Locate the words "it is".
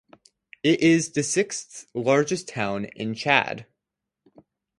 0.63-1.11